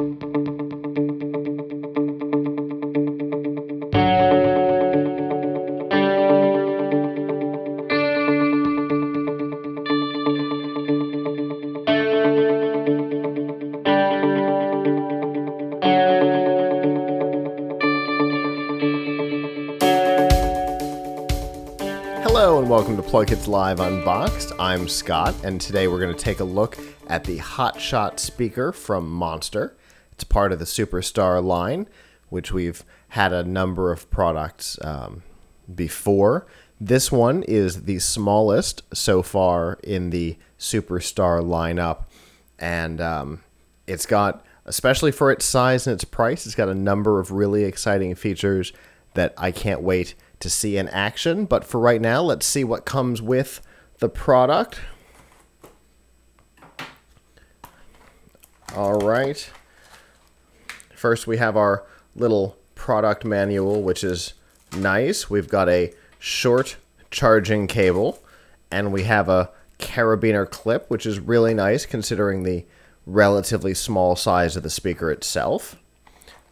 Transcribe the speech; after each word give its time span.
Hello 0.00 0.08
and 22.58 22.70
welcome 22.70 22.96
to 22.96 23.02
PlugHitz 23.02 23.46
Live 23.46 23.80
Unboxed. 23.80 24.52
I'm 24.58 24.88
Scott, 24.88 25.34
and 25.44 25.60
today 25.60 25.88
we're 25.88 26.00
going 26.00 26.14
to 26.14 26.18
take 26.18 26.40
a 26.40 26.44
look 26.44 26.78
at 27.06 27.24
the 27.24 27.36
Hotshot 27.36 28.18
speaker 28.18 28.72
from 28.72 29.10
Monster. 29.10 29.76
It's 30.20 30.24
part 30.26 30.52
of 30.52 30.58
the 30.58 30.66
Superstar 30.66 31.42
line, 31.42 31.88
which 32.28 32.52
we've 32.52 32.84
had 33.08 33.32
a 33.32 33.42
number 33.42 33.90
of 33.90 34.10
products 34.10 34.78
um, 34.82 35.22
before. 35.74 36.46
This 36.78 37.10
one 37.10 37.42
is 37.44 37.84
the 37.84 38.00
smallest 38.00 38.82
so 38.92 39.22
far 39.22 39.78
in 39.82 40.10
the 40.10 40.36
Superstar 40.58 41.40
lineup, 41.42 42.02
and 42.58 43.00
um, 43.00 43.42
it's 43.86 44.04
got, 44.04 44.44
especially 44.66 45.10
for 45.10 45.32
its 45.32 45.46
size 45.46 45.86
and 45.86 45.94
its 45.94 46.04
price, 46.04 46.44
it's 46.44 46.54
got 46.54 46.68
a 46.68 46.74
number 46.74 47.18
of 47.18 47.30
really 47.30 47.64
exciting 47.64 48.14
features 48.14 48.74
that 49.14 49.32
I 49.38 49.50
can't 49.50 49.80
wait 49.80 50.14
to 50.40 50.50
see 50.50 50.76
in 50.76 50.90
action. 50.90 51.46
But 51.46 51.64
for 51.64 51.80
right 51.80 52.00
now, 52.00 52.20
let's 52.20 52.44
see 52.44 52.62
what 52.64 52.84
comes 52.84 53.22
with 53.22 53.62
the 54.00 54.10
product. 54.10 54.80
All 58.76 58.98
right. 58.98 59.50
First, 61.00 61.26
we 61.26 61.38
have 61.38 61.56
our 61.56 61.86
little 62.14 62.58
product 62.74 63.24
manual, 63.24 63.80
which 63.80 64.04
is 64.04 64.34
nice. 64.76 65.30
We've 65.30 65.48
got 65.48 65.66
a 65.66 65.94
short 66.18 66.76
charging 67.10 67.66
cable, 67.68 68.22
and 68.70 68.92
we 68.92 69.04
have 69.04 69.26
a 69.26 69.48
carabiner 69.78 70.44
clip, 70.44 70.90
which 70.90 71.06
is 71.06 71.18
really 71.18 71.54
nice 71.54 71.86
considering 71.86 72.42
the 72.42 72.66
relatively 73.06 73.72
small 73.72 74.14
size 74.14 74.56
of 74.56 74.62
the 74.62 74.68
speaker 74.68 75.10
itself. 75.10 75.76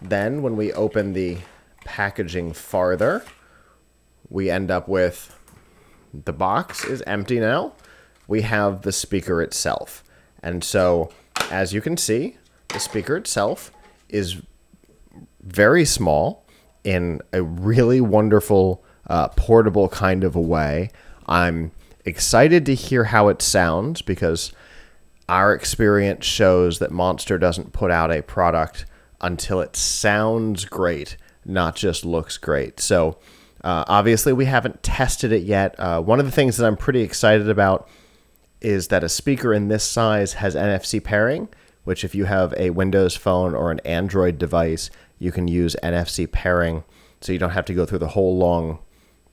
Then, 0.00 0.42
when 0.42 0.54
we 0.54 0.72
open 0.72 1.12
the 1.12 1.38
packaging 1.84 2.52
farther, 2.52 3.24
we 4.30 4.48
end 4.48 4.70
up 4.70 4.86
with 4.86 5.36
the 6.14 6.32
box 6.32 6.84
is 6.84 7.02
empty 7.02 7.40
now. 7.40 7.72
We 8.28 8.42
have 8.42 8.82
the 8.82 8.92
speaker 8.92 9.42
itself. 9.42 10.04
And 10.40 10.62
so, 10.62 11.10
as 11.50 11.72
you 11.72 11.80
can 11.80 11.96
see, 11.96 12.36
the 12.68 12.78
speaker 12.78 13.16
itself 13.16 13.72
is 14.08 14.40
very 15.42 15.84
small 15.84 16.46
in 16.84 17.20
a 17.32 17.42
really 17.42 18.00
wonderful, 18.00 18.84
uh, 19.08 19.28
portable 19.28 19.88
kind 19.88 20.24
of 20.24 20.36
a 20.36 20.40
way. 20.40 20.90
I'm 21.26 21.72
excited 22.04 22.64
to 22.66 22.74
hear 22.74 23.04
how 23.04 23.28
it 23.28 23.42
sounds 23.42 24.02
because 24.02 24.52
our 25.28 25.52
experience 25.52 26.24
shows 26.24 26.78
that 26.78 26.92
Monster 26.92 27.38
doesn't 27.38 27.72
put 27.72 27.90
out 27.90 28.12
a 28.12 28.22
product 28.22 28.86
until 29.20 29.60
it 29.60 29.74
sounds 29.74 30.64
great, 30.64 31.16
not 31.44 31.74
just 31.74 32.04
looks 32.04 32.38
great. 32.38 32.78
So, 32.80 33.18
uh, 33.64 33.84
obviously, 33.88 34.32
we 34.32 34.44
haven't 34.44 34.82
tested 34.82 35.32
it 35.32 35.42
yet. 35.42 35.74
Uh, 35.78 36.00
one 36.00 36.20
of 36.20 36.26
the 36.26 36.32
things 36.32 36.56
that 36.56 36.66
I'm 36.66 36.76
pretty 36.76 37.00
excited 37.00 37.48
about 37.48 37.88
is 38.60 38.88
that 38.88 39.02
a 39.02 39.08
speaker 39.08 39.52
in 39.52 39.68
this 39.68 39.82
size 39.82 40.34
has 40.34 40.54
NFC 40.54 41.02
pairing, 41.02 41.48
which, 41.86 42.02
if 42.02 42.14
you 42.14 42.24
have 42.24 42.52
a 42.56 42.70
Windows 42.70 43.14
phone 43.14 43.54
or 43.54 43.70
an 43.70 43.80
Android 43.84 44.38
device, 44.38 44.90
you 45.20 45.30
can 45.30 45.46
use 45.46 45.76
NFC 45.84 46.30
pairing. 46.30 46.82
So 47.20 47.32
you 47.32 47.38
don't 47.38 47.50
have 47.50 47.64
to 47.66 47.74
go 47.74 47.86
through 47.86 48.00
the 48.00 48.08
whole 48.08 48.36
long 48.36 48.80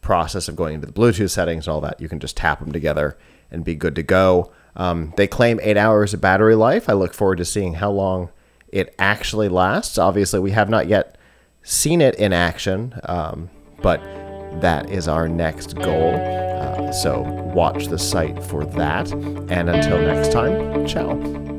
process 0.00 0.46
of 0.48 0.54
going 0.54 0.74
into 0.74 0.86
the 0.86 0.92
Bluetooth 0.92 1.30
settings 1.30 1.66
and 1.66 1.74
all 1.74 1.80
that. 1.80 2.00
You 2.00 2.08
can 2.08 2.20
just 2.20 2.36
tap 2.36 2.60
them 2.60 2.70
together 2.70 3.18
and 3.50 3.64
be 3.64 3.74
good 3.74 3.96
to 3.96 4.04
go. 4.04 4.52
Um, 4.76 5.12
they 5.16 5.26
claim 5.26 5.58
eight 5.62 5.76
hours 5.76 6.14
of 6.14 6.20
battery 6.20 6.54
life. 6.54 6.88
I 6.88 6.92
look 6.92 7.12
forward 7.12 7.38
to 7.38 7.44
seeing 7.44 7.74
how 7.74 7.90
long 7.90 8.30
it 8.68 8.94
actually 8.98 9.48
lasts. 9.48 9.98
Obviously, 9.98 10.38
we 10.38 10.52
have 10.52 10.70
not 10.70 10.86
yet 10.86 11.18
seen 11.64 12.00
it 12.00 12.14
in 12.14 12.32
action. 12.32 12.94
Um, 13.04 13.50
but 13.82 14.00
that 14.60 14.88
is 14.90 15.08
our 15.08 15.28
next 15.28 15.74
goal. 15.76 16.14
Uh, 16.14 16.92
so 16.92 17.22
watch 17.54 17.86
the 17.86 17.98
site 17.98 18.42
for 18.42 18.64
that. 18.64 19.12
And 19.12 19.68
until 19.68 19.98
next 19.98 20.32
time, 20.32 20.86
ciao. 20.86 21.55